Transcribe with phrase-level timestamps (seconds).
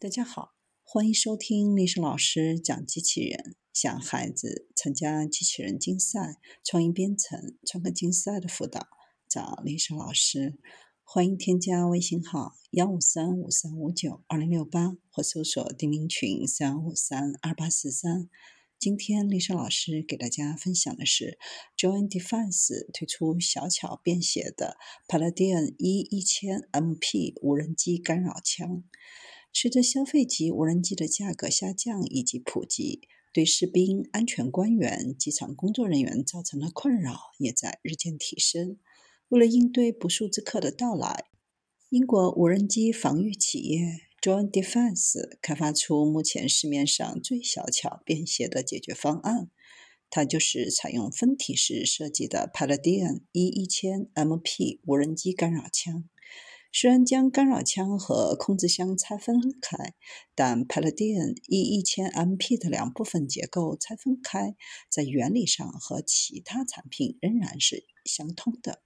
[0.00, 0.54] 大家好，
[0.84, 3.56] 欢迎收听历史老师讲机器人。
[3.74, 8.86] 想孩子参加机器人竞赛、创意编程、创客竞赛的辅导，
[9.28, 10.56] 找历史老师。
[11.02, 18.30] 欢迎添加微信号幺五三五三五九二零六八，或搜索钉钉群三五三二八四三。
[18.78, 21.40] 今天历史老师给大家分享的是
[21.76, 24.76] j o i n Defense 推出小巧便携的
[25.08, 28.84] Paladin E 一千 MP 无人机干扰枪。
[29.60, 33.00] 随着消费级无人机的价格下降以及普及，
[33.32, 38.78] 对士兵、安全官员、机场工作人员造成的困扰也在日渐提升。
[39.30, 41.24] 为了应对不速之客的到来，
[41.88, 43.80] 英国无人机防御企业
[44.22, 49.50] John Defense 开发出目前市面上最小巧便携的解决方案，
[50.08, 56.08] 它就是采用分体式设计的 Paladin E 一千 MP 无人机干扰枪。
[56.70, 59.94] 虽然将干扰枪和控制箱拆分开，
[60.34, 64.54] 但 Paladin E 一千 MP 的两部分结构拆分开，
[64.90, 68.82] 在原理上和其他产品仍然是相通的。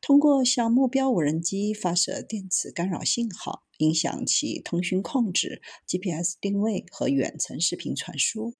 [0.00, 8.54] 通过向目标无人机发射电磁干扰信号，影响其通讯控制、GPS 定位和远程视频传输。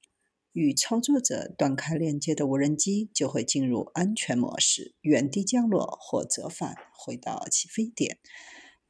[0.52, 8.18] 与操作者断开连接的无人机就会进入安全模式，原地降落或折返回到起飞点。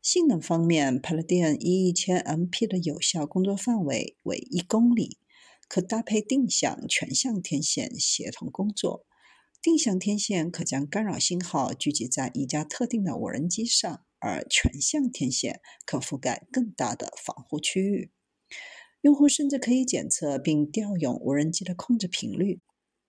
[0.01, 5.19] 性能方面，Paladin E 一千 MP 的有效工作范围为一公里，
[5.69, 9.05] 可搭配定向、全向天线协同工作。
[9.61, 18.13] 定向天线可将干扰信号聚集在一架特定的无人机上，而全向天线可覆盖更大的防护区域。
[19.03, 22.61] 用户甚至可以检测并调用无人机的控制频率，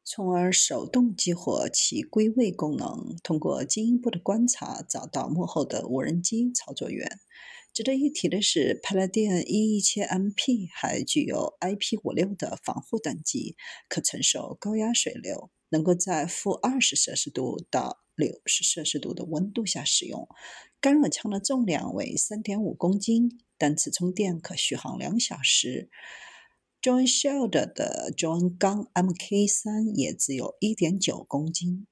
[0.05, 3.15] 从而手动激活其归位功能。
[3.23, 7.19] 通过进一步的观察，找到幕后的无人机操作员。
[7.73, 13.55] 值得一提的是，Paladin E 一千 MP 还具有 IP56 的防护等级，
[13.87, 20.27] 可承受高压水流，能够在负二十摄氏度到六十摄氏度的温度下使用。
[20.81, 23.39] 干扰枪的重量为三点五公斤。
[23.59, 25.89] 单次充电可续航两小时。
[26.81, 31.85] John Shield 的 John 钢 Mk 三也只有一点九公斤。